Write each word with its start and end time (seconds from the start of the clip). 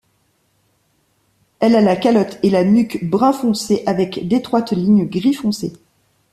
Elle 1.59 1.75
a 1.75 1.81
la 1.81 1.95
calotte 1.95 2.39
et 2.41 2.49
la 2.49 2.63
nuque 2.63 3.07
brun 3.07 3.33
foncé 3.33 3.83
avec 3.85 4.27
d'étroites 4.27 4.71
lignes 4.73 5.07
gris 5.07 5.35
foncé. 5.35 5.73